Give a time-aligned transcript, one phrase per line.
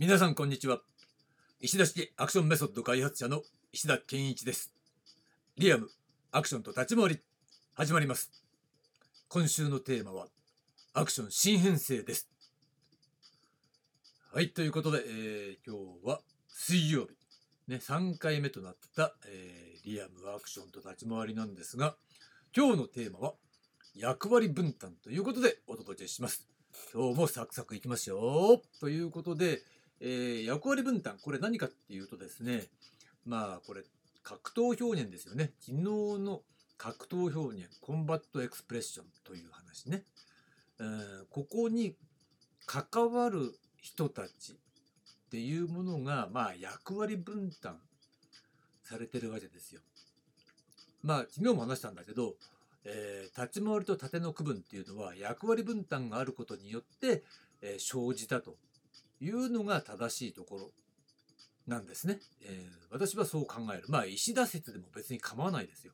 [0.00, 0.80] 皆さんこんにちは。
[1.60, 4.72] 石田式アクションメソッド開発者の石田健一です。
[5.58, 5.90] リアム
[6.32, 7.18] アクションと立ち回り
[7.74, 8.30] 始まります。
[9.28, 10.28] 今週のテーマは
[10.94, 12.30] アクション新編成です。
[14.32, 17.08] はいということで、えー、今日は水曜日。
[17.68, 21.94] ね3回目となった、えー、リアムアクションと立ち回りなんですが
[22.56, 23.34] 今日のテーマは
[23.94, 26.48] 役割分担ということでお届けします。
[26.94, 28.80] 今日もサクサクいきましょう。
[28.80, 29.60] ということで、
[30.00, 32.64] えー、役割分担これ何かっていうとですね
[33.26, 33.82] まあこれ
[34.22, 35.52] 格闘表現ですよね。
[35.60, 36.42] 昨日の
[36.78, 40.02] 格闘表現コンバットエクスプレッションという話ね、
[40.78, 41.94] えー、ここに
[42.66, 44.56] 関わる人たちっ
[45.30, 47.76] ていうものがまあ役割分担
[48.82, 49.80] されてるわけですよ。
[51.02, 52.34] まあ昨日も話したんだけど
[52.84, 57.22] えー、立ち回りと縦の区分っていうのは役割分担があることによって、
[57.62, 58.56] えー、生じたと。
[59.20, 60.70] いうのが正しいところ
[61.66, 63.84] なんですね、えー、私はそう考える。
[63.88, 65.92] まあ石田説でも別に構わないですよ。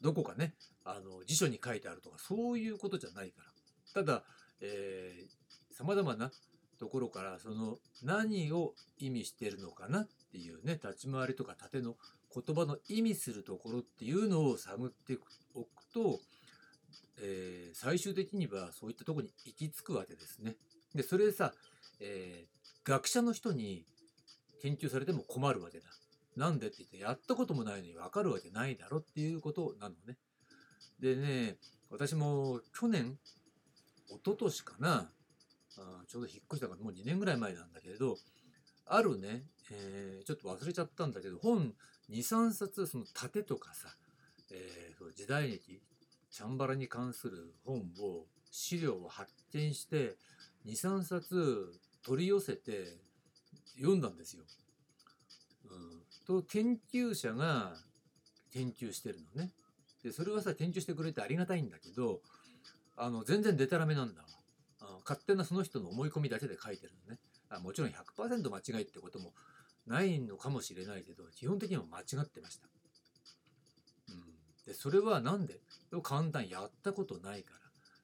[0.00, 0.54] どこかね
[0.84, 4.02] あの辞書に書いてあるとかそういうことじゃないから。
[4.02, 4.22] ただ
[5.72, 6.30] さまざまな
[6.78, 11.96] ところからその何を意味してるのかなっていうね立ち回りとか縦の
[12.32, 15.18] 言葉の意味するところっていうのを探って
[15.54, 16.20] おくと、
[17.20, 20.56] えー、最終的にはそういったとこに行き着くわけですね。
[20.94, 21.52] でそれでさ、
[22.00, 23.84] えー、学者の人に
[24.62, 25.86] 研究されても困るわけだ。
[26.36, 30.16] なんでって言ってやったこともないのに分かるわけないだろっていうことなのね。
[31.00, 31.56] でね
[31.90, 33.18] 私も去年
[34.08, 35.10] 一昨年かな
[35.78, 38.16] あちょうど引っ越したからもう2年ぐらい前なんだけれど
[38.86, 41.72] あるね、えー、ちょっと忘れちゃったんだけど本
[42.10, 43.88] 23冊その盾とかさ、
[44.52, 45.80] えー、時代劇
[46.30, 50.16] チャンバラに関する本を資料を発見して
[50.66, 51.72] 23冊
[52.04, 52.96] 取り寄せて
[53.76, 54.44] 読んだんですよ。
[55.70, 57.74] うん、と研究者が
[58.52, 59.52] 研究してるのね。
[60.02, 62.20] でそれはさ研究してくれてありがたいんだけど
[62.96, 64.28] あの全然デタラメなんだわ。
[65.04, 67.18] 勝手なその人の思い込みだけで書いてるのね。
[67.48, 69.32] あもちろん100%間違いってことも
[69.86, 72.68] ないのかもしれないけど基本的には間違ってました。
[74.08, 74.22] うん、
[74.66, 75.60] でそれは何で？
[76.02, 77.60] 簡単やったことないから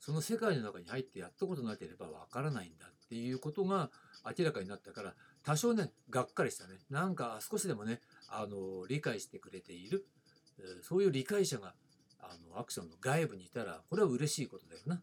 [0.00, 3.90] その世界の中に入ってやったことなければわからないんだっていうことが
[4.38, 10.06] 明らかになったから多少ねがっかりしたねなんか少しでもねあの理解してくれている
[10.82, 11.74] そういう理解者が
[12.20, 15.00] あのアクションの外部にいたらこれは嬉しいことだよなっ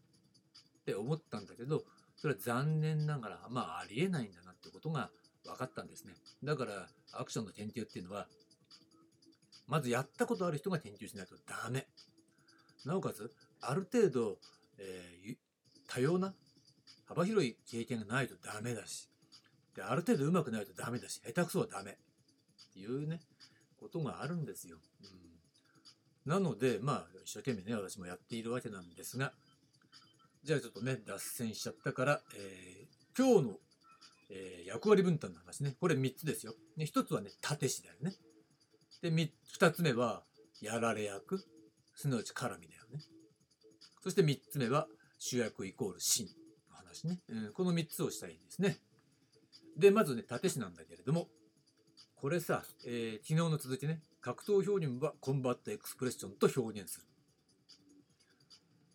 [0.86, 1.82] て思ったんだけど
[2.16, 5.10] それは残念ながらまあありえないんだなってことが
[5.44, 6.14] 分かったんですね。
[6.42, 8.26] だからアクションの研究っていうのは
[9.66, 11.86] まずやったことある人が研究しないとダメ。
[12.84, 13.30] なおかつ
[13.60, 14.38] ある程度、
[14.78, 15.36] えー、
[15.88, 16.34] 多様な
[17.08, 19.08] 幅広い経験がないとダメだし
[19.74, 21.94] である程度上手くないとダメだし下手くそはダメっ
[22.74, 23.20] ていうね
[23.80, 24.76] ことがあるんですよ。
[26.26, 29.32] うん、なのでまあ一生懸命ね私もやっているわけなんですが
[30.44, 33.54] じゃあちょっとね脱線しちゃったから、えー、今日の
[34.30, 35.74] えー、役割分担の話ね。
[35.80, 36.54] これ3つですよ。
[36.76, 38.12] ね、1つはね、縦詞だよね。
[39.00, 40.22] で、2つ目は、
[40.60, 41.44] やられ役。
[41.94, 43.00] すなわち絡みだよね。
[44.02, 44.86] そして3つ目は、
[45.18, 46.28] 主役イコール真
[47.04, 47.50] の話ね。
[47.52, 48.78] この3つをしたいんですね。
[49.76, 51.28] で、まずね、縦詞なんだけれども、
[52.16, 57.06] これさ、えー、昨日の続きね、格闘表現はコンバットエクスプレッションと表現する。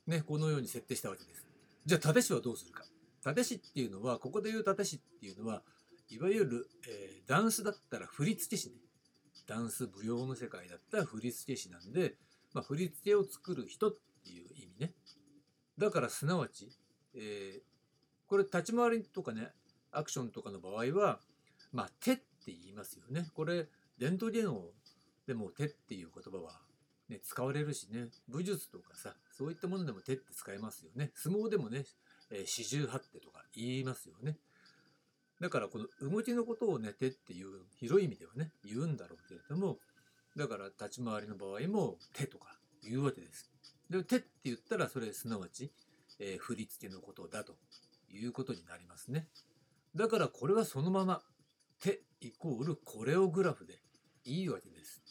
[0.08, 1.46] ね、このように設定したわけです。
[1.86, 2.84] じゃあ、縦詞はどうするか。
[3.32, 5.62] 立師っていうのはここで言う立師っていうのは
[6.10, 8.76] いわゆる、えー、ダンスだったら振付師ね
[9.48, 12.16] ダンス舞踊の世界だったら振付師なんで、
[12.54, 13.94] まあ、振付を作る人っ
[14.26, 14.92] ていう意味ね
[15.78, 16.70] だからすなわち、
[17.16, 17.62] えー、
[18.34, 19.50] これ立ち回りとかね
[19.92, 21.20] アクションとかの場合は
[21.72, 23.68] まあ手って言いますよねこれ
[24.00, 24.60] 伝統芸能
[25.28, 26.54] でも手っていう言葉は
[27.10, 31.84] ね、使われるしね武術とかさそういったものでも手って使えますよね相撲でもね
[32.44, 34.38] 四十八手とか言いますよね。
[35.40, 39.78] だからこの動きのことをね手っていう広い意味ではね言うんだろうけれども
[40.36, 42.48] だから立ち回りの場合も手とか
[42.84, 43.52] 言うわけです。
[43.92, 45.72] で手って言ったらそれすなわち、
[46.20, 47.54] えー、振り付けのことだと
[48.14, 49.28] いうことになりますね。
[49.96, 51.22] だからこれはそのまま
[51.80, 53.80] 手イコールコレオグラフで
[54.26, 55.02] いいわけです。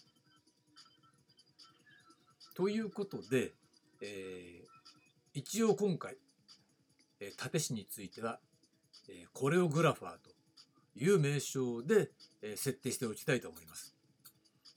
[2.54, 3.52] ということで、
[4.02, 4.66] えー、
[5.34, 6.16] 一応今回
[7.22, 8.40] え縦師については、
[9.08, 10.30] えコレオグラファーと
[10.96, 12.10] いう名称で、
[12.42, 13.94] え設定しておきたいと思います。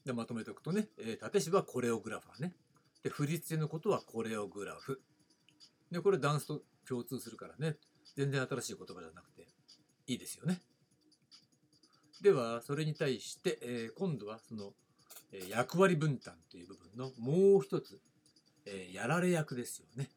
[0.04, 2.54] でまとめておくとね、え縦師はコレオグラファーね。
[3.02, 5.02] で振り付けのことはコレオグラフ。
[5.90, 7.76] でこれダンスと共通するからね
[8.16, 9.46] 全然新しい言葉じゃなくて
[10.06, 10.60] いいですよね。
[12.22, 14.72] ではそれに対して、え、今度はその、
[15.32, 18.00] え、役割分担という部分のもう一つ、
[18.64, 20.08] え、やられ役ですよね。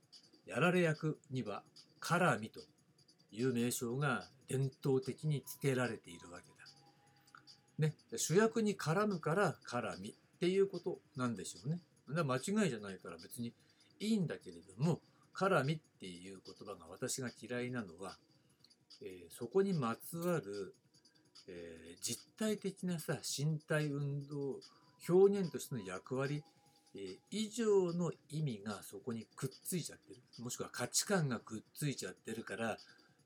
[0.46, 1.64] やられ役には
[2.00, 2.62] 絡みと
[3.32, 6.56] いう名称が伝統的に付けられているわけだ。
[7.78, 11.80] ね、主役に絡むから絡みっていうことなんでしょうね。
[12.08, 13.54] 間違いじゃないから別に
[14.00, 15.02] いいんだけれども
[15.40, 18.18] 絡みっていう言葉が私が嫌いなのは、
[19.02, 20.76] えー、そこにまつわる、
[21.48, 24.60] えー、実体的なさ身体運動
[25.08, 26.44] 表現としての役割、
[26.94, 32.78] えー、以上の意味がそこにくっついちゃってるもしくは価値観がくっついちゃってるから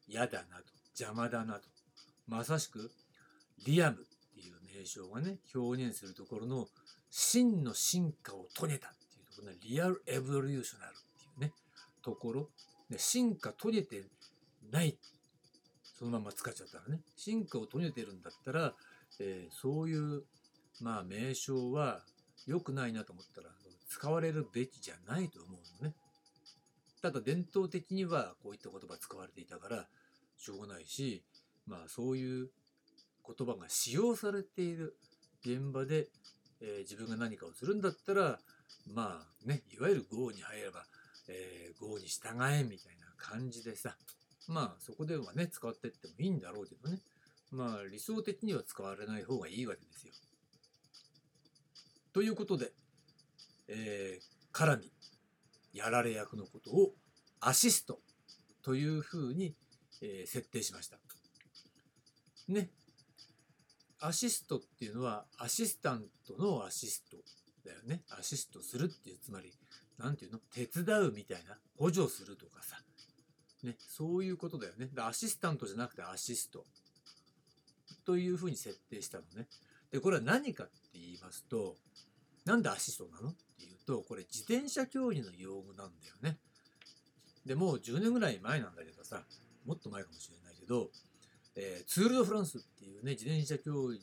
[0.07, 0.65] 嫌だなと
[0.95, 1.62] 邪魔だなと
[2.27, 2.92] まさしく
[3.65, 4.00] リアムっ
[4.36, 6.68] ていう名称がね表現するところの
[7.10, 11.54] 真の進化を遂げたっていうところねリアルエボリューショナルっていうね
[12.04, 12.50] ところ
[12.98, 14.04] 進化遂げて
[14.72, 14.98] ない
[15.98, 18.74] そのまま使っちゃったらね進化を遂げてるんだったら、
[19.20, 20.24] えー、そういう
[20.82, 22.02] まあ名称は
[22.46, 23.48] 良くないなと思ったら
[23.88, 25.96] 使われるべきじゃないと思うのね。
[27.02, 29.88] ただ伝統的にはこういった言葉使われていたから
[30.38, 31.24] しょうがないし
[31.68, 32.50] まあそういう
[33.26, 34.96] 言葉が使用されている
[35.42, 36.08] 現場で、
[36.62, 38.40] えー、自分が何かをするんだったら
[38.94, 40.86] まあねいわゆる豪に入れば、
[41.28, 43.96] えー、豪に従えみたいな感じでさ
[44.48, 47.00] まあそこではね使ってってもいいんだろうけどね
[47.52, 50.14] まあ理想的には使われない方がいいわけですよ。
[52.14, 52.72] ということで、
[53.68, 54.92] えー、絡み
[55.74, 56.94] やられ役のことを
[57.40, 58.00] アシスト
[58.64, 59.56] というふうに、
[60.02, 60.98] えー、設定しました。
[62.48, 62.70] ね。
[64.00, 67.18] アシストっていうのはアシスタントのアシスト
[67.66, 68.02] だよね。
[68.10, 69.54] アシストするっていう、つまり、
[70.00, 70.40] なんていうの？
[70.54, 72.78] 手伝うみたいな、補助するとかさ。
[73.63, 73.75] ね。
[73.80, 74.90] そういうことだよね。
[74.98, 76.66] アシスタントじゃなくてアシスト
[78.06, 79.48] というふうに設定したのね。
[79.92, 81.75] で、これは何かって言いますと、
[82.45, 83.30] なんでアシストなの？
[83.30, 86.38] っていうと、これ自転車競技の用語なんだよね。
[87.46, 89.24] で、もう10年ぐらい前なんだけどさ、
[89.66, 90.89] もっと前かもしれないけど、
[91.56, 94.00] えー、ツール・ド・フランスっていうね、自転車競技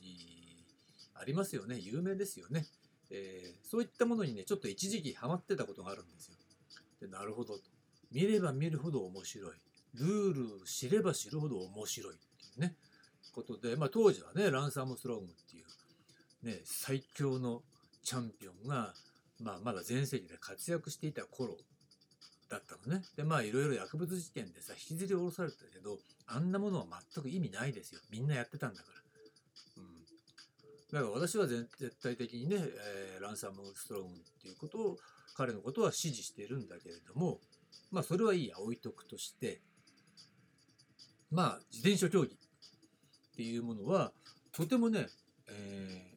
[1.14, 1.78] ありますよね。
[1.78, 2.66] 有名ですよね。
[3.10, 6.36] えー、そういったものにね、ちょっと一時期ハマってたことがあるんですよ。
[7.00, 7.62] でなるほどと。
[8.12, 9.52] 見れば見るほど面白い。
[9.94, 12.74] ルール知れば知るほど面白いっていうね、
[13.32, 17.62] ことで、まあ当時はね、ランサム・ストロングっていう、ね、最強の
[18.02, 18.94] チャンピオンが、
[19.40, 21.56] まあ、まだ全盛期で活躍していた頃
[22.50, 23.04] だったのね。
[23.16, 28.00] で、まあ、いろいろ薬物事件でさ、引きずり下ろされたけど、あんなものは全く意味ないですよ。
[28.10, 29.00] みんなやってたんだから。
[30.92, 31.68] だから私は絶
[32.02, 34.98] 対的にね、えー、ランサム・ストロングっていうことを、
[35.36, 37.38] 彼のことは支持しているんだけれども、
[37.90, 39.60] まあ、それはいいや、置いとくとして、
[41.30, 44.12] まあ、自転車競技っていうものは、
[44.52, 45.06] とてもね、
[45.48, 46.10] えー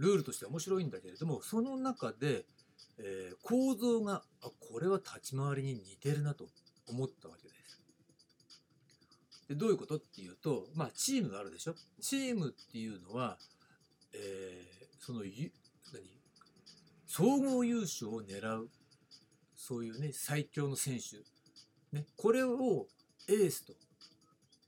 [0.00, 2.46] ルールとして面白いんだけれどもその中で、
[2.98, 6.46] えー、構造があこれは立ち回りに似てるなと
[6.88, 7.59] 思ったわけです。
[9.50, 9.96] でどういうこと？
[9.96, 11.74] っていうとまあチームがあるでしょ？
[12.00, 13.36] チームっていうのは、
[14.14, 15.50] えー、その何？
[17.08, 18.70] 総合優勝を狙う
[19.56, 22.86] そういうね最強の選手、ね、これを
[23.28, 23.72] エースと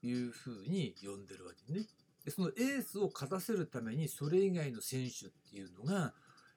[0.04, 1.86] いうふうに呼んでるわけね。
[2.24, 6.12] でそのエースを勝たせるためにそれ以外の選手っていうのが、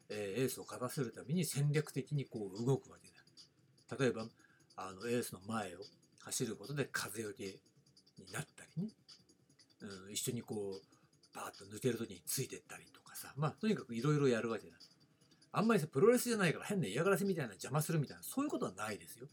[0.10, 3.08] えー、エースを勝たせるために戦略的にこう動くわけ
[3.96, 4.04] だ。
[4.04, 4.26] 例えば
[4.78, 5.80] あのエースの前を
[6.24, 7.60] 走ることで風よけ
[8.25, 8.89] になったりね、
[9.82, 14.77] うん、一緒にこうバーッと抜ける時についてったりとかさまあとにかくいろいろやるわけだ。
[15.58, 19.27] あんまりさプロレスじゃないから変な嫌がらせみたいな邪魔するみたいなそういうことはないですよ。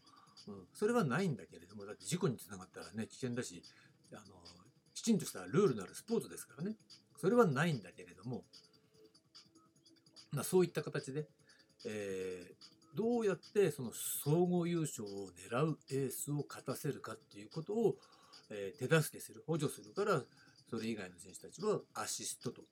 [0.48, 3.62] うん、それはないんだけれどもだって事故につながったらね危険だし
[4.12, 4.22] あの
[4.94, 6.76] きちんとしたルールのあるスポーツですからね
[7.20, 8.44] それはないんだけれども、
[10.32, 11.26] まあ、そういった形で、
[11.86, 17.96] えー、どうやってその総合優勝を狙うエースを勝たせるかっていうことを、
[18.52, 20.22] え、手助けする補助するから
[20.68, 22.62] それ以外の選手たちはアシストと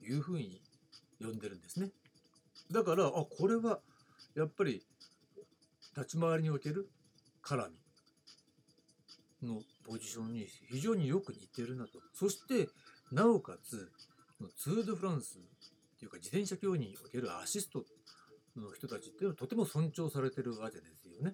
[0.00, 0.60] いうふうに
[1.20, 1.90] 呼んでるんですね
[2.70, 3.80] だからあこれは
[4.36, 4.82] やっぱり
[5.96, 6.88] 立ち回りにおける
[7.42, 7.68] 絡
[9.42, 11.98] みのポジションに非常によく似てるなと。
[12.14, 12.68] そして、
[13.10, 13.90] なおかつ、
[14.56, 17.84] ツール・ド・フランスっていうか自転車競技におけるアシスト
[18.56, 21.32] の人たちっていうのはとても尊重されてるわけですよね。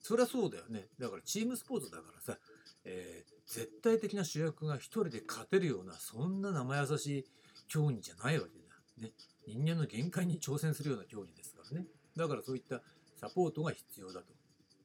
[0.00, 0.86] そりゃそうだよね。
[0.98, 2.38] だからチームスポーツだからさ、
[2.84, 7.24] えー、絶対的な主役が一人で勝てるような、そんな生優しい
[7.68, 9.08] 競技じゃないわけだ。
[9.08, 9.12] ね。
[9.46, 11.86] 人間の限界に挑戦するような競技ですからね。
[12.16, 12.82] だからそういった
[13.16, 14.34] サポートが必要だと。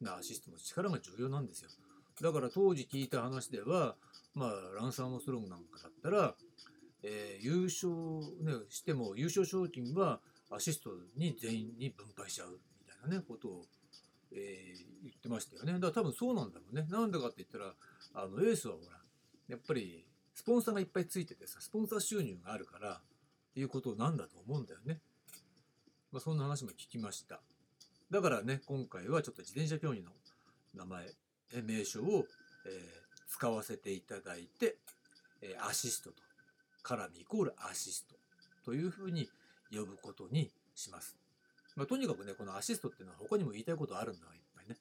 [0.09, 1.69] アシストの力が重要なんですよ。
[2.21, 3.95] だから当時聞いた話では
[4.33, 6.35] まあランサムストロングなんかだったら、
[7.03, 7.91] えー優勝、
[8.43, 10.19] ね、しても優勝賞金は
[10.51, 13.65] アシストに全員に分配しちゃうみたいなねことを、
[14.33, 15.73] えー言ってましたよね。
[15.73, 16.85] だから多分そうなんだろうね。
[16.89, 17.73] なんでかって言ったら
[18.13, 18.97] あのエースはほら
[19.47, 23.01] やっぱりスポンサーがいっぱいついててさスポンサー収入があるからっ
[23.53, 24.99] ていうことなんだと思うんだよね、
[26.11, 27.41] まあ、そんな話も聞きました。
[28.11, 30.11] だからね今回はちょっと自転車競技の
[30.75, 31.07] 名前
[31.63, 32.25] 名称を、
[32.67, 33.01] えー
[33.33, 34.75] 使わせていただいて、
[35.41, 36.17] えーアシストと
[36.83, 38.15] 絡みイコールアシスト
[38.65, 39.29] というふうに
[39.71, 41.20] 呼ぶことにします。
[41.75, 44.77] まあ、とにかくねこのアシストっていうのは他にも言いたいことあるんだわいっぱいね。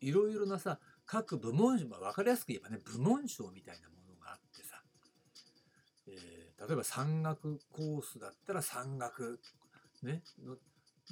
[0.00, 4.82] いろいろなさ各部門、まあ、分かりやすく言えばね部門賞みたいなものがあってさ、
[6.08, 9.40] えー例えば山岳コースだったら山岳
[10.02, 10.56] ねの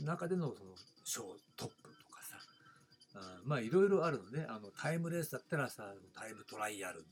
[0.04, 1.22] 中でのその賞
[1.56, 2.36] トップとかさ
[3.14, 7.04] あまあいろいろあるのねあのタイムレースだったらさタイムトライアルの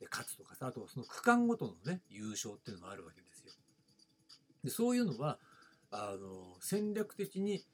[0.00, 3.52] で勝つとかさあとその区間ごとのね優勝っていうのがあるわけですよ。
[4.62, 5.38] でそういうのは
[5.90, 7.64] あの戦略的に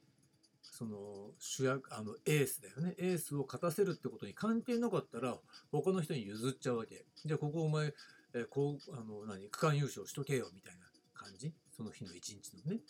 [0.62, 2.94] その主役あのエースだよね。
[2.98, 5.36] エースを勝たせるってことに関係なかったら
[5.70, 7.04] 他の人に譲っちゃうわけ。
[7.24, 7.92] じゃあここお前、
[8.34, 11.52] えこうあの何区間優勝しとけよみたいな感じ？
[11.76, 12.80] その日の一日のね。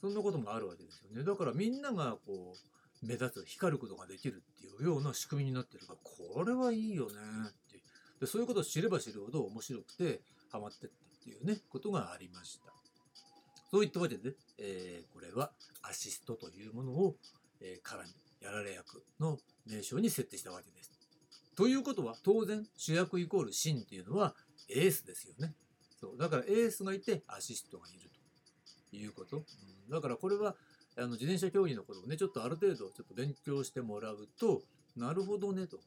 [0.00, 1.24] そんなこともあるわけですよね。
[1.24, 2.54] だからみんながこ
[3.02, 5.86] う目立つ光ることができるっていうような仕組みになってる。
[5.86, 5.98] から
[6.34, 7.12] これはいいよね
[7.48, 7.82] って。
[8.20, 12.71] でそういうことを知れば知るほど面白くてハマってったっていうねことがありました。
[13.72, 15.50] そういったわけで、えーこれは
[15.82, 17.16] アシストというものを、
[17.60, 18.10] えー、からに
[18.40, 20.90] やられ役の名称に設定したわけです。
[21.56, 24.34] ということは当然主役イコールシンっていうのは
[24.68, 25.54] エースですよね。
[26.00, 28.10] そうだからエースがいてアシストがいる
[28.90, 29.44] ということ、うん
[29.90, 30.54] だからこれは
[30.96, 34.62] あの自転車競技のことをねちょっとある程度ちょっと勉強してもらうと
[34.96, 35.78] なるほどねと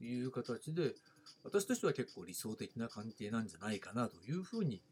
[0.00, 0.94] いう形で
[1.42, 4.82] 私としては結構理想的な関係なんじゃないかなというふうに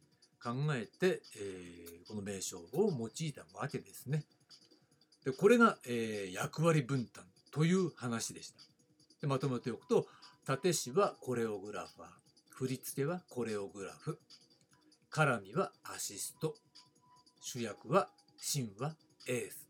[0.43, 4.25] 考えて、えーこの名称を用いたわけですね。
[5.25, 8.59] でこれが、えー役割分担という話でした。
[9.21, 10.07] でまとめておくと
[10.49, 12.09] 立師はコレオグラファー
[12.51, 14.19] 振り付けはコレオグラフ
[15.13, 16.55] 絡みはアシスト
[17.41, 18.97] 主役は芯は
[19.29, 19.67] エース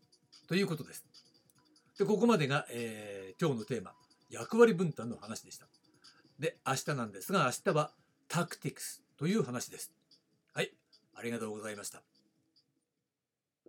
[0.47, 1.05] ということです。
[1.99, 3.93] でここまでが、えー今日のテーマ
[4.29, 5.67] 役割分担の話でした。
[6.39, 7.91] で明日なんですが明日は
[8.27, 10.02] タクティクスという話です。
[11.15, 12.12] ありがとうございました。